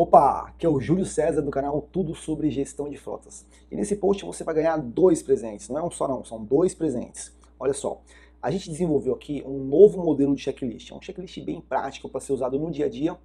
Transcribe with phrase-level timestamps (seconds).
[0.00, 3.44] Opa, aqui é o Júlio César do canal Tudo sobre Gestão de Frotas.
[3.68, 6.72] E nesse post você vai ganhar dois presentes, não é um só não, são dois
[6.72, 7.36] presentes.
[7.58, 8.00] Olha só,
[8.40, 12.20] a gente desenvolveu aqui um novo modelo de checklist, é um checklist bem prático para
[12.20, 13.18] ser usado no dia a dia.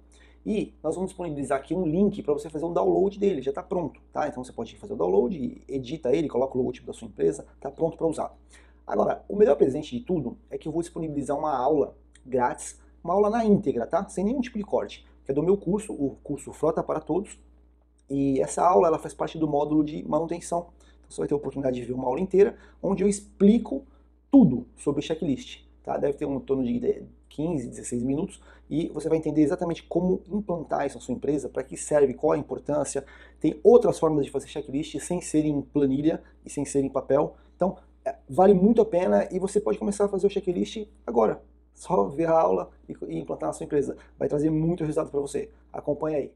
[0.44, 3.62] E nós vamos disponibilizar aqui um link para você fazer um download dele, já está
[3.62, 4.26] pronto, tá?
[4.26, 7.70] Então você pode fazer o download, edita ele, coloca o logotipo da sua empresa, está
[7.70, 8.36] pronto para usar.
[8.84, 11.96] Agora, o melhor presente de tudo é que eu vou disponibilizar uma aula
[12.26, 14.08] grátis, uma aula na íntegra, tá?
[14.08, 17.38] Sem nenhum tipo de corte que é do meu curso, o curso Frota para Todos.
[18.08, 20.68] E essa aula ela faz parte do módulo de manutenção.
[20.98, 23.84] Então você vai ter a oportunidade de ver uma aula inteira, onde eu explico
[24.30, 25.62] tudo sobre checklist.
[25.82, 25.96] Tá?
[25.96, 28.40] Deve ter um torno de 15, 16 minutos
[28.70, 32.32] e você vai entender exatamente como implantar isso na sua empresa, para que serve, qual
[32.32, 33.04] a importância.
[33.40, 37.36] Tem outras formas de fazer checklist sem ser em planilha e sem ser em papel.
[37.56, 41.42] Então, é, vale muito a pena e você pode começar a fazer o checklist agora.
[41.74, 43.96] Só ver a aula e, implantar na sua empresa.
[44.18, 45.50] Vai trazer muito resultado para você.
[45.72, 46.32] Acompanhe aí.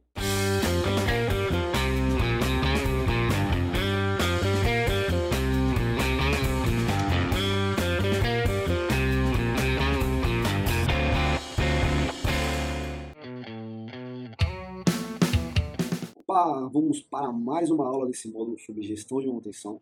[16.28, 19.80] Opa, vamos para mais uma aula desse módulo sobre gestão de manutenção.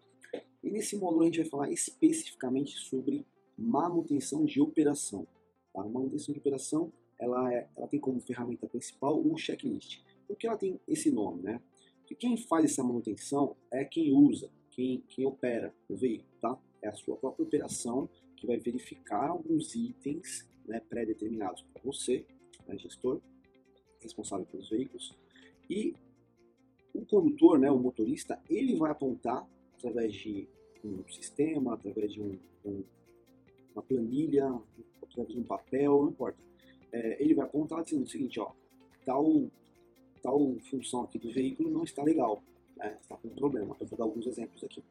[0.62, 3.26] E nesse módulo a gente vai falar especificamente sobre
[3.58, 5.26] manutenção de operação.
[5.76, 10.02] A manutenção de operação ela, é, ela tem como ferramenta principal o checklist.
[10.26, 11.42] Por que ela tem esse nome?
[11.42, 11.60] Né?
[12.00, 16.28] Porque quem faz essa manutenção é quem usa, quem, quem opera o veículo.
[16.40, 16.58] Tá?
[16.82, 22.24] É a sua própria operação que vai verificar alguns itens né, pré-determinados para você,
[22.66, 23.20] né, gestor,
[24.00, 25.16] responsável pelos veículos.
[25.70, 25.94] E
[26.92, 30.48] o condutor, né, o motorista, ele vai apontar através de
[30.84, 32.84] um sistema, através de um, um,
[33.76, 36.38] uma planilha, um papel, não importa.
[36.92, 38.52] É, ele vai apontar dizendo o seguinte, ó,
[39.04, 39.50] tal,
[40.22, 42.42] tal função aqui do veículo não está legal,
[42.76, 43.76] né, está com problema.
[43.78, 44.82] Eu vou dar alguns exemplos aqui.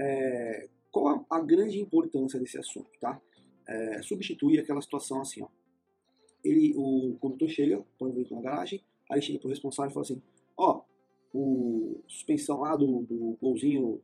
[0.00, 3.20] É, qual a, a, grande importância desse assunto, tá?
[3.66, 5.48] É, substituir aquela situação assim, ó.
[6.44, 9.94] Ele, o condutor chega, põe o veículo na garagem, aí chega para o responsável e
[9.94, 10.22] fala assim,
[10.56, 10.82] ó,
[11.34, 14.00] o suspensão lá do, do golzinho,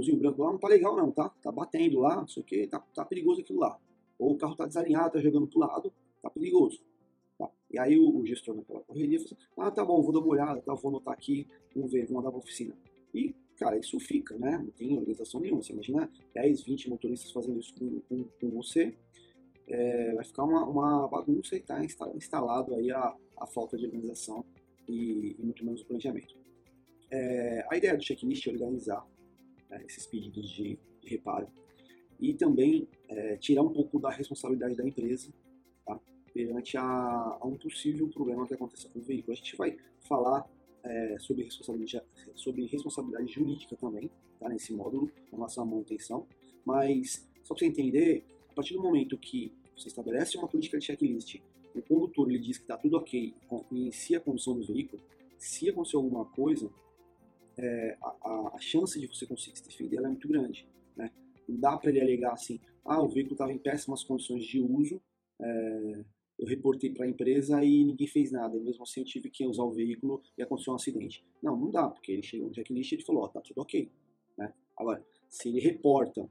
[0.00, 1.28] golzinho branco lá não tá legal não, tá?
[1.42, 3.78] Tá batendo lá, não sei o que, tá, tá perigoso aquilo lá
[4.20, 6.78] ou o carro está desalinhado, está jogando para o lado, está perigoso.
[7.38, 7.50] Tá?
[7.70, 10.28] E aí o, o, gestor naquela correria fala assim, ah, tá bom, vou dar uma
[10.28, 12.76] olhada, tá, vou anotar aqui, vamos ver, vou mandar para a oficina.
[13.14, 14.58] E, cara, isso fica, né?
[14.58, 15.62] Não tem organização nenhuma.
[15.62, 18.94] Você imagina 10, 20 motoristas fazendo isso com, com, com você,
[19.66, 21.82] é, vai ficar uma, uma bagunça e está
[22.14, 24.44] instalado aí a, a falta de organização
[24.86, 26.36] e, e muito menos planejamento.
[27.10, 29.04] É, a ideia do checklist é organizar
[29.90, 31.48] esses pedidos de, de reparo
[32.20, 35.32] e também é, tirar um pouco da responsabilidade da empresa
[35.86, 35.98] tá?
[36.32, 39.32] perante a, a, um possível problema que aconteça com o veículo.
[39.32, 40.48] A gente vai falar
[40.84, 44.48] é, sobre, responsabilidade, sobre responsabilidade jurídica também, tá?
[44.48, 46.26] nesse módulo, relação à manutenção,
[46.64, 50.84] mas só para você entender, a partir do momento que você estabelece uma política de
[50.84, 51.40] checklist,
[51.74, 53.32] o condutor ele diz que está tudo ok,
[53.70, 55.02] inicia a condução do veículo,
[55.38, 56.70] se acontecer alguma coisa,
[57.60, 60.66] é, a, a, chance de você conseguir se defender é muito grande.
[60.96, 61.10] Né?
[61.48, 65.00] Não dá para ele alegar assim, ah, o veículo estava em péssimas condições de uso,
[65.40, 66.04] é,
[66.38, 69.62] eu reportei para a empresa e ninguém fez nada, mesmo assim eu tive que usar
[69.62, 71.22] o veículo e aconteceu um acidente.
[71.42, 73.90] Não, não dá, porque ele chegou no checklist e ele falou, ó, tá tudo ok.
[74.38, 74.52] Né?
[74.76, 76.28] Agora, se ele reporta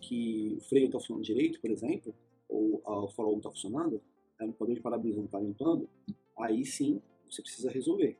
[0.00, 2.14] que o freio está funcionando direito, por exemplo,
[2.48, 4.00] ou o farol não está funcionando,
[4.40, 5.88] o limpador de para-brisa não está limpando,
[6.38, 8.16] aí sim você precisa resolver.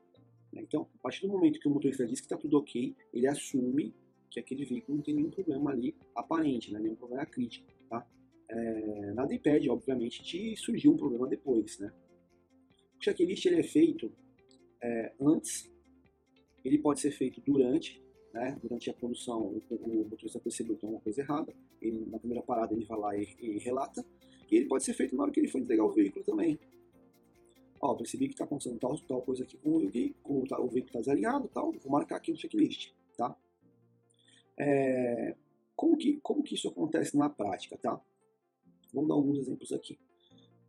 [0.59, 0.65] Né?
[0.67, 3.93] Então, a partir do momento que o motorista diz que está tudo ok, ele assume
[4.29, 7.67] que aquele veículo não tem nenhum problema ali aparente, né, nenhum problema crítico.
[7.89, 8.05] Tá?
[8.49, 11.79] É, nada impede, obviamente, de surgir um problema depois.
[11.79, 11.91] Né?
[12.99, 14.11] O checklist ele é feito
[14.81, 15.71] é, antes,
[16.63, 18.03] ele pode ser feito durante,
[18.33, 22.19] né, durante a condução, o, o motorista percebeu que tem uma coisa errada, ele, na
[22.19, 24.05] primeira parada ele vai lá e, e, relata,
[24.51, 26.59] e ele pode ser feito na hora que ele for entregar o veículo também.
[27.81, 30.87] Ó, percebi que está acontecendo tal, tal coisa aqui com o veículo, tá, o veículo
[30.87, 33.35] está desalinhado, tal, vou marcar aqui no checklist, tá?
[34.57, 35.35] É,
[35.75, 37.99] como, que, como que isso acontece na prática, tá?
[38.93, 39.97] Vamos dar alguns exemplos aqui.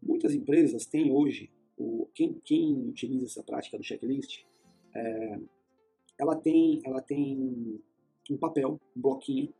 [0.01, 4.45] Muitas empresas têm hoje, o, quem, quem utiliza essa prática do checklist,
[4.95, 5.41] é,
[6.17, 7.83] ela, tem, ela tem
[8.31, 9.53] um papel, um bloquinho,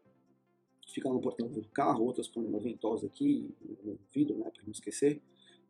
[0.83, 4.63] que fica no portão do carro, outras põem uma ventosa aqui no vidro, né, para
[4.63, 5.21] não esquecer,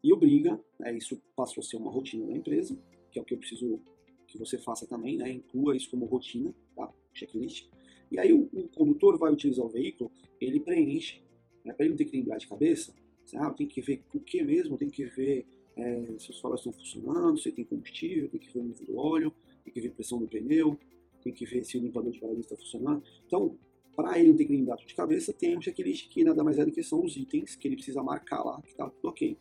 [0.03, 2.77] e obriga, né, isso passou a ser uma rotina da empresa,
[3.11, 3.81] que é o que eu preciso
[4.27, 7.69] que você faça também, né, inclua isso como rotina, tá, checklist,
[8.11, 10.11] e aí o, o condutor vai utilizar o veículo,
[10.41, 11.21] ele preenche,
[11.65, 12.95] né, para ele não ter que lembrar de cabeça,
[13.25, 16.61] assim, ah, tem que ver o que mesmo, tem que ver é, se os faróis
[16.61, 19.89] estão funcionando, se tem combustível, tem que ver o nível do óleo, tem que ver
[19.89, 20.79] a pressão do pneu,
[21.23, 23.03] tem que ver se o limpador de para-brisa está funcionando.
[23.27, 23.57] Então,
[23.95, 26.65] para ele não ter que lembrar de cabeça, tem um checklist que nada mais é
[26.65, 29.37] do que são os itens que ele precisa marcar lá, que está tudo ok.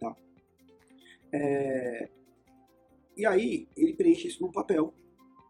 [0.00, 0.16] Tá?
[1.32, 2.08] É...
[3.16, 4.92] E aí, ele preenche isso num papel,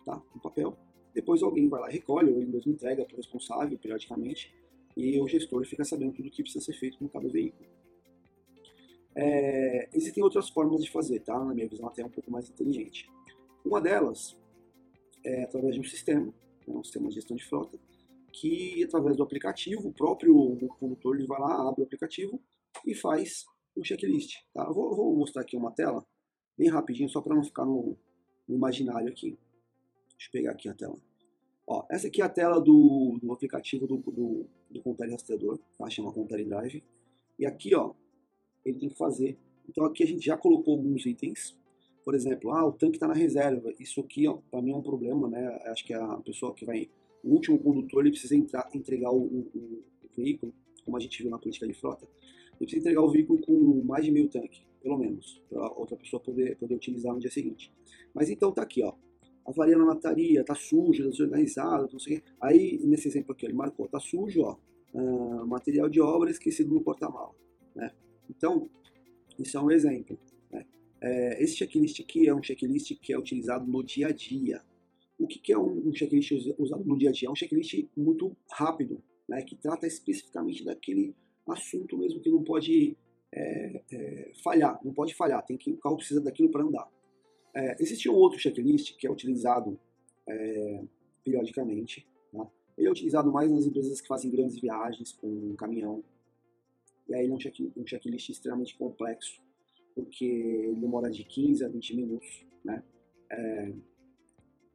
[0.05, 0.23] tá?
[0.35, 0.77] Um papel.
[1.13, 4.55] Depois alguém vai lá recolhe, ou ele mesmo entrega para o responsável, periodicamente,
[4.97, 7.69] e o gestor fica sabendo tudo o que precisa ser feito com cada veículo.
[9.15, 11.39] É, existem outras formas de fazer, tá?
[11.43, 13.09] Na minha visão, até um pouco mais inteligente.
[13.65, 14.37] Uma delas
[15.25, 17.79] é através de um sistema, né, um sistema de gestão de frota,
[18.33, 22.41] que através do aplicativo, o próprio condutor ele vai lá, abre o aplicativo
[22.87, 23.47] e faz
[23.77, 24.43] o checklist.
[24.53, 24.65] Tá?
[24.65, 26.05] Eu vou, vou mostrar aqui uma tela,
[26.57, 27.97] bem rapidinho, só para não ficar no,
[28.49, 29.39] no, imaginário aqui.
[30.11, 30.97] Deixa eu pegar aqui a tela.
[31.67, 35.91] Ó, essa aqui é a tela do, do aplicativo do, do, do Contele Rastreador, tá?
[35.91, 36.83] chama Contele Drive.
[37.39, 37.93] E aqui, ó,
[38.65, 39.39] ele tem que fazer.
[39.69, 41.57] Então aqui a gente já colocou alguns itens.
[42.05, 43.75] Por exemplo, ah, o tanque está na reserva.
[43.81, 45.45] Isso aqui, para mim, é um problema, né?
[45.67, 46.89] Acho que a pessoa que vai.
[47.23, 51.31] O último condutor ele precisa entrar, entregar o, o, o, veículo, como a gente viu
[51.31, 52.07] na política de frota,
[52.61, 56.21] ele precisa entregar o veículo com mais de meio tanque, pelo menos, para outra pessoa
[56.21, 57.73] poder, poder utilizar no dia seguinte.
[58.15, 58.95] Mas então tá aqui, ó.
[59.45, 62.27] Avaria na lataria, tá sujo, desorganizado, não sei o quê.
[62.41, 64.57] Aí, nesse exemplo aqui, ele marcou, tá sujo, ó.
[64.93, 67.37] Uh, material de obra esquecido no porta-mal,
[67.75, 67.93] né?
[68.31, 68.69] Então,
[69.39, 70.19] isso é um exemplo.
[70.51, 70.65] Né?
[71.01, 74.63] É, esse checklist aqui é um checklist que é utilizado no dia a dia.
[75.19, 77.29] O que, que é um, um checklist usado no dia a dia?
[77.29, 79.43] É um checklist muito rápido, né?
[79.43, 81.15] que trata especificamente daquele
[81.53, 82.97] assunto mesmo que não pode
[83.33, 86.89] é, é, falhar, não pode falhar, tem que o carro precisa daquilo para andar.
[87.55, 89.79] É, existe um outro checklist que é utilizado
[90.29, 90.85] é,
[91.25, 92.07] periodicamente.
[92.33, 92.47] Tá?
[92.77, 96.05] Ele é utilizado mais nas empresas que fazem grandes viagens com um caminhão,
[97.09, 99.41] e aí ele é um, check, um checklist extremamente complexo,
[99.95, 102.47] porque ele demora de 15 a 20 minutos.
[102.65, 102.83] Né?
[103.31, 103.73] É,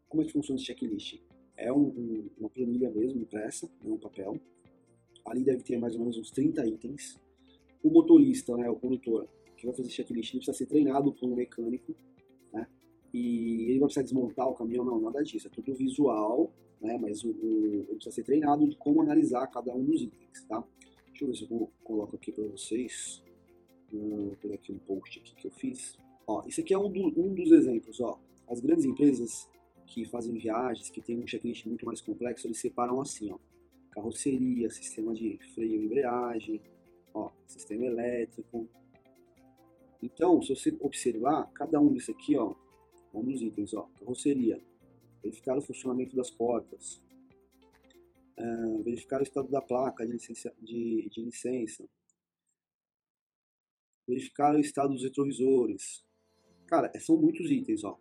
[0.07, 1.19] como é que funciona esse checklist?
[1.57, 4.39] É um, um, uma planilha mesmo, impressa, é um papel.
[5.31, 7.17] Ali deve ter mais ou menos uns 30 itens.
[7.81, 11.35] O motorista, né, o condutor, que vai fazer checklist, ele precisa ser treinado por um
[11.35, 11.95] mecânico,
[12.51, 12.67] né?
[13.13, 15.47] E ele vai precisar desmontar o caminhão, não, nada disso.
[15.47, 16.51] É tudo visual,
[16.81, 16.97] né?
[16.97, 20.61] Mas o, o, ele precisa ser treinado de como analisar cada um dos itens, tá?
[21.07, 23.23] Deixa eu ver se eu coloco aqui para vocês.
[23.89, 25.97] Vou pegar aqui um post aqui que eu fiz.
[26.27, 28.01] Ó, esse aqui é um, do, um dos exemplos.
[28.01, 28.19] Ó.
[28.49, 29.49] As grandes empresas
[29.85, 33.37] que fazem viagens, que tem um checklist muito mais complexo, eles separam assim, ó.
[33.91, 36.61] Carroceria, sistema de freio e embreagem,
[37.13, 38.67] ó, sistema elétrico.
[40.01, 42.55] Então, se você observar, cada um desse aqui, ó,
[43.13, 44.61] um dos itens, ó, carroceria,
[45.21, 47.01] verificar o funcionamento das portas,
[48.39, 51.87] uh, verificar o estado da placa de, licença, de, de licença,
[54.07, 56.03] verificar o estado dos retrovisores.
[56.67, 57.99] Cara, são muitos itens, ó.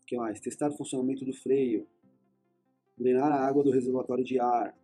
[0.00, 0.40] O que mais?
[0.40, 1.86] Testar o funcionamento do freio,
[2.96, 4.76] drenar a água do reservatório de ar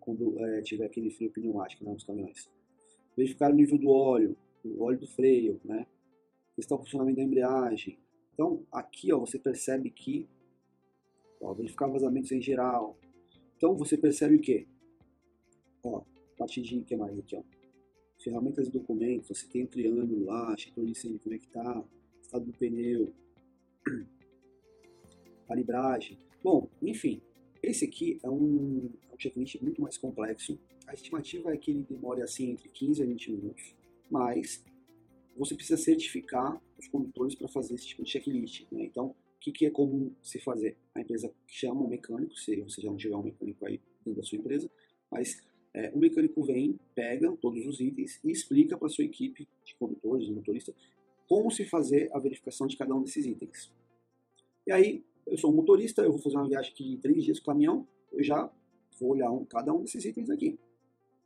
[0.00, 2.50] quando é, tiver aquele freio pneumático né, nos caminhões.
[3.16, 5.86] Verificar o nível do óleo, o óleo do freio, né?
[6.56, 7.98] Testar o funcionamento da embreagem.
[8.32, 10.28] Então, aqui ó, você percebe que
[11.40, 12.96] ó, verificar vazamentos em geral,
[13.56, 14.66] então você percebe o quê?
[15.82, 17.42] Ó, a partir de que mais aqui, ó?
[18.18, 21.84] Ferramentas e documentos, você tem um triângulo lá, setor de conectar,
[22.20, 23.12] estado do pneu,
[25.46, 26.18] calibragem.
[26.42, 27.20] Bom, enfim,
[27.64, 30.58] esse aqui é um, é um checklist muito mais complexo.
[30.86, 33.74] A estimativa é que ele demore assim entre 15 a 20 minutos,
[34.10, 34.64] mas
[35.36, 38.66] você precisa certificar os condutores para fazer esse tipo de checklist.
[38.70, 38.84] Né?
[38.84, 40.74] Então, que, que é comum se fazer?
[40.94, 44.26] A empresa chama um mecânico, se você já não tiver um mecânico aí dentro da
[44.26, 44.70] sua empresa,
[45.10, 45.42] mas
[45.74, 49.74] é, o mecânico vem, pega todos os itens e explica para a sua equipe de
[49.74, 50.74] condutores, de motoristas,
[51.28, 53.70] como se fazer a verificação de cada um desses itens.
[54.66, 57.46] E aí, eu sou motorista, eu vou fazer uma viagem aqui de três dias com
[57.46, 58.50] caminhão, eu já
[59.00, 60.58] vou olhar um, cada um desses itens aqui.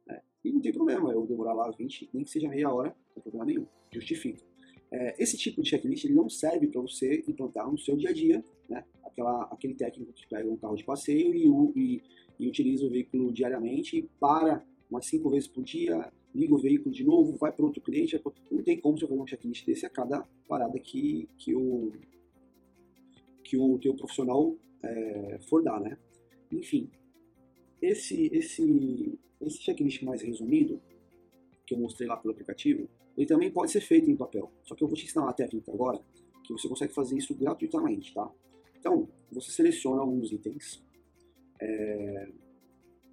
[0.06, 0.20] Né?
[0.44, 3.22] E não tem problema, eu demorar lá 20, nem que seja meia hora, não tem
[3.22, 4.42] problema nenhum, justifica.
[4.90, 8.12] É, esse tipo de checklist ele não serve para você implantar no seu dia a
[8.12, 8.84] dia, né?
[9.04, 12.02] Aquela, aquele técnico que pega um carro de passeio e, e,
[12.38, 17.04] e utiliza o veículo diariamente, para umas cinco vezes por dia, liga o veículo de
[17.04, 18.20] novo, vai para outro cliente.
[18.50, 21.92] Não tem como você fazer um checklist desse a cada parada que, que, o,
[23.48, 25.96] que o teu profissional é, for dar, né?
[26.52, 26.90] Enfim,
[27.80, 30.82] esse, esse, esse checklist mais resumido,
[31.66, 32.86] que eu mostrei lá pelo aplicativo,
[33.16, 34.52] ele também pode ser feito em papel.
[34.64, 35.98] Só que eu vou te ensinar uma técnica agora
[36.44, 38.30] que você consegue fazer isso gratuitamente, tá?
[38.78, 40.82] Então, você seleciona alguns itens.
[41.58, 42.28] É...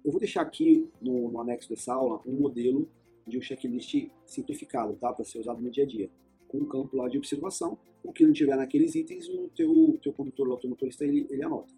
[0.04, 2.88] Eu vou deixar aqui no, no, anexo dessa aula um modelo
[3.26, 5.12] de um checklist simplificado, tá?
[5.12, 6.10] Para ser usado no dia a dia.
[6.48, 7.78] Com o campo lá de observação.
[8.02, 11.72] O que não tiver naqueles itens, o teu, teu condutor, o automotorista, ele, ele anota.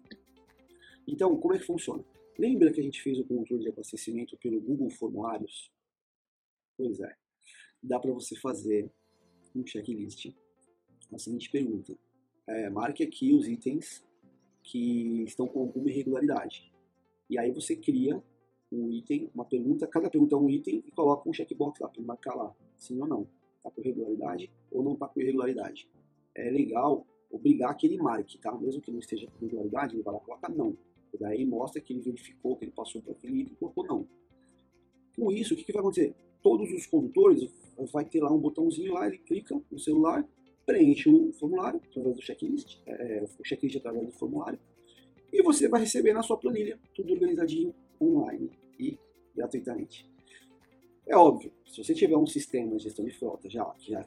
[1.07, 2.03] Então, como é que funciona?
[2.37, 5.71] Lembra que a gente fez o controle de abastecimento pelo Google Formulários?
[6.77, 7.15] Pois é.
[7.81, 8.91] Dá para você fazer
[9.55, 10.31] um checklist
[11.09, 11.97] com a seguinte pergunta.
[12.47, 14.05] É, marque aqui os itens
[14.63, 16.71] que estão com alguma irregularidade.
[17.29, 18.21] E aí você cria
[18.71, 22.01] um item, uma pergunta, cada pergunta é um item e coloca um checkbox lá para
[22.03, 23.27] marcar lá, sim ou não.
[23.59, 25.87] Está com irregularidade ou não está com irregularidade.
[26.35, 28.51] É legal obrigar que ele marque, tá?
[28.57, 30.77] Mesmo que não esteja com irregularidade, ele vai lá e coloca não.
[31.13, 34.07] E daí mostra que ele verificou, que ele passou por aquele item e colocou não.
[35.15, 36.15] Com isso, o que, que vai acontecer?
[36.41, 37.51] Todos os condutores
[37.91, 40.27] vai ter lá um botãozinho lá, ele clica no celular,
[40.65, 44.59] preenche o formulário através do checklist, é, o checklist através do formulário,
[45.31, 48.49] e você vai receber na sua planilha, tudo organizadinho, online
[48.79, 48.97] e
[49.35, 50.08] gratuitamente.
[51.09, 54.05] É óbvio, se você tiver um sistema de gestão de frota já já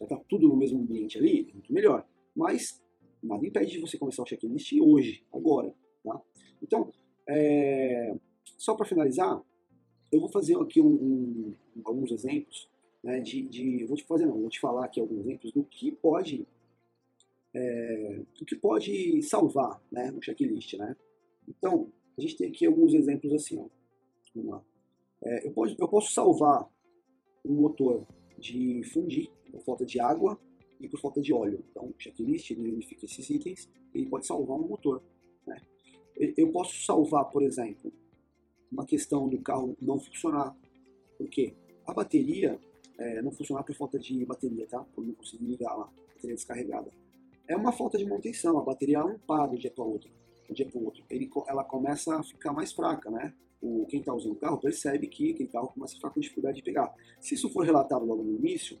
[0.00, 2.06] está tudo no mesmo ambiente ali, é muito melhor.
[2.34, 2.80] Mas
[3.20, 5.74] nada impede de você começar o checklist hoje, agora.
[6.04, 6.22] Tá?
[6.62, 6.92] Então,
[7.28, 8.14] é,
[8.56, 9.42] só para finalizar,
[10.12, 11.54] eu vou fazer aqui um, um,
[11.84, 12.68] alguns exemplos
[13.02, 15.90] né, de, de, vou te fazer não, vou te falar aqui alguns exemplos do que
[15.90, 16.46] pode
[17.52, 20.94] é, do que pode salvar né, um checklist, né?
[21.48, 23.66] Então, a gente tem aqui alguns exemplos assim, ó.
[24.34, 24.64] Vamos lá.
[25.24, 26.68] É, eu, posso, eu posso salvar
[27.44, 28.06] um motor
[28.38, 30.38] de fundir por falta de água
[30.80, 31.64] e por falta de óleo.
[31.70, 35.02] Então, o checklist ele verifica esses itens e ele pode salvar um motor.
[35.46, 35.60] Né?
[36.36, 37.92] Eu posso salvar, por exemplo,
[38.70, 40.56] uma questão do carro não funcionar.
[41.16, 41.54] Por quê?
[41.86, 42.58] A bateria
[42.98, 44.84] é, não funcionar por falta de bateria, tá?
[44.94, 46.90] Por não conseguir ligar lá, bateria descarregada.
[47.46, 50.10] É uma falta de manutenção, a bateria não para de um dia para outro.
[50.50, 51.04] Um dia para outro.
[51.08, 53.32] Ele, ela começa a ficar mais fraca, né?
[53.60, 56.58] O, quem está usando o carro percebe que aquele carro começa a ficar com dificuldade
[56.58, 56.94] de pegar.
[57.20, 58.78] Se isso for relatado logo no início,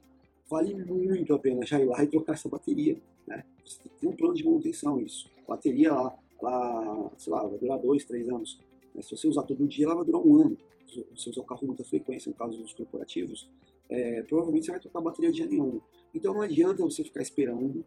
[0.48, 3.44] vale muito a pena já ir lá e trocar essa bateria, né?
[3.64, 5.28] Você tem um plano de manutenção isso.
[5.46, 8.60] A bateria lá, ela, sei lá, vai durar dois, três anos.
[9.00, 10.56] Se você usar todo dia, ela vai durar um ano.
[10.86, 13.48] Se você usar o carro com muita frequência, no caso dos corporativos,
[13.88, 15.80] é, provavelmente você vai trocar a bateria dia nenhum.
[16.14, 17.84] Então não adianta você ficar esperando,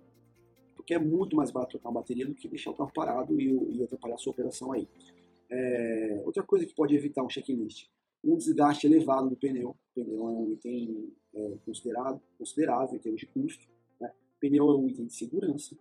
[0.76, 3.78] porque é muito mais barato trocar uma bateria do que deixar o carro parado e,
[3.78, 4.88] e atrapalhar a sua operação aí.
[5.52, 7.90] É, outra coisa que pode evitar um checklist,
[8.24, 9.72] um desgaste elevado do pneu.
[9.72, 13.68] O pneu é um item é, considerado, considerável em termos de custo.
[14.00, 14.10] Né?
[14.10, 15.78] O pneu é um item de segurança.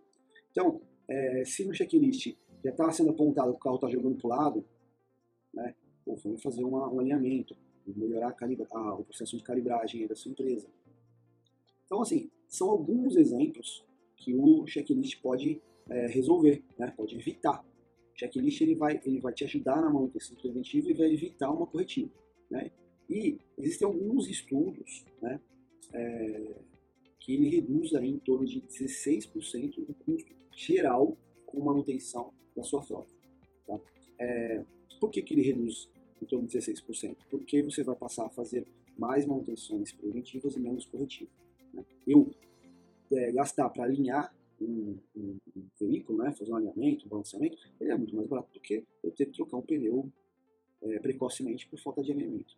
[0.51, 4.27] Então, é, se no checklist já está sendo apontado que o carro está jogando para
[4.27, 4.65] o lado,
[5.53, 5.73] né,
[6.05, 7.55] pô, vamos fazer uma, um alinhamento
[7.87, 10.67] melhorar a a, o processo de calibragem da sua empresa.
[11.85, 13.83] Então, assim, são alguns exemplos
[14.15, 16.93] que o checklist pode é, resolver, né?
[16.95, 17.65] pode evitar.
[18.21, 21.65] O checklist ele vai, ele vai te ajudar na manutenção preventiva e vai evitar uma
[21.65, 22.11] corretiva.
[22.49, 22.71] Né?
[23.09, 25.39] E existem alguns estudos né,
[25.93, 26.55] é,
[27.19, 32.83] que ele reduz aí em torno de 16% do custo geral com manutenção da sua
[32.83, 33.11] frota.
[33.65, 33.79] Tá?
[34.19, 34.63] É,
[34.99, 35.89] por que, que ele reduz
[36.21, 40.85] em torno de 16%, porque você vai passar a fazer mais manutenções preventivas e menos
[40.85, 41.33] corretivas.
[41.73, 41.83] Né?
[42.05, 42.29] Eu
[43.11, 44.31] é, gastar para alinhar
[44.63, 48.53] um, um, um, veículo, né, fazer um alinhamento, um balanceamento, ele é muito mais barato
[48.53, 50.11] do que eu ter que trocar um pneu
[50.81, 52.55] é, precocemente por falta de alinhamento.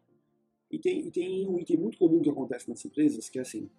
[0.71, 3.69] E tem, e tem um item muito comum que acontece nas empresas, que é assim,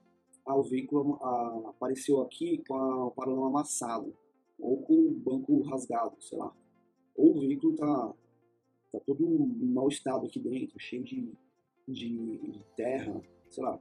[0.47, 4.15] ah, o veículo ah, apareceu aqui com a, o paralama amassado,
[4.59, 6.55] ou com o banco rasgado, sei lá.
[7.17, 8.15] Ou o veículo está
[8.93, 11.33] tá todo em mau estado aqui dentro, cheio de,
[11.89, 13.81] de, de terra, sei lá.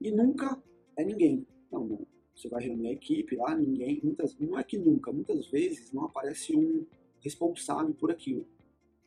[0.00, 0.62] E nunca
[0.96, 1.46] é ninguém.
[1.70, 2.06] Não, não.
[2.38, 6.04] Você vai reunir a equipe lá, ninguém, muitas, não é que nunca, muitas vezes não
[6.04, 6.86] aparece um
[7.20, 8.46] responsável por aquilo.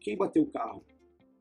[0.01, 0.83] Quem bateu o carro?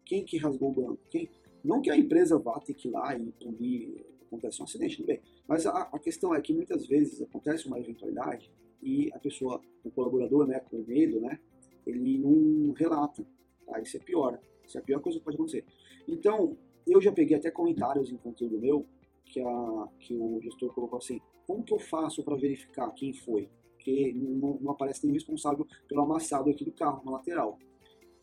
[0.04, 1.00] Quem que rasgou o banco?
[1.10, 1.28] Quem?
[1.64, 5.06] Não que a empresa vá ter que ir lá e punir, acontece um acidente, tudo
[5.06, 5.20] bem.
[5.48, 9.90] Mas a, a, questão é que muitas vezes acontece uma eventualidade e a pessoa, o
[9.90, 11.40] colaborador, né, com medo, né,
[11.84, 13.26] ele não relata.
[13.66, 13.80] Tá?
[13.80, 14.38] Isso é pior.
[14.64, 15.64] Isso é a pior coisa que pode acontecer.
[16.06, 16.56] Então,
[16.86, 18.86] eu já peguei até comentários em conteúdo meu
[19.24, 21.20] que, a, que o gestor colocou assim:
[21.50, 23.50] como que eu faço para verificar quem foi?
[23.72, 27.58] Porque não, não, aparece nenhum responsável pelo amassado aqui do carro na lateral.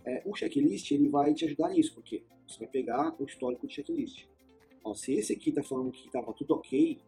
[0.05, 3.73] É, o checklist ele vai te ajudar nisso, porque você vai pegar o histórico de
[3.73, 4.25] checklist.
[4.81, 7.01] Ó, se esse aqui está falando que estava tudo ok,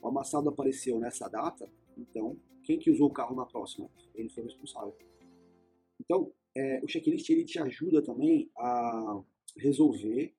[0.00, 3.90] o amassado apareceu nessa data, então quem que usou o carro na próxima?
[4.14, 4.96] Ele foi responsável.
[5.98, 9.20] Então, é, o checklist ele te ajuda também a
[9.56, 10.32] resolver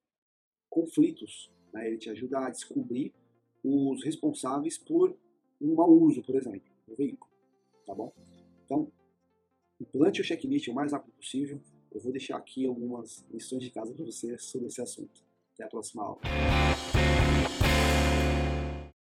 [0.69, 1.51] conflitos.
[1.73, 1.89] Né?
[1.89, 3.13] Ele te ajuda a descobrir
[3.63, 5.15] os responsáveis por
[5.61, 7.31] um mau uso, por exemplo, do veículo.
[7.85, 8.11] Tá bom?
[8.65, 8.91] Então,
[9.79, 11.59] implante o checklist o mais rápido possível.
[11.91, 15.21] Eu vou deixar aqui algumas lições de casa para você sobre esse assunto.
[15.53, 16.21] Até a próxima aula.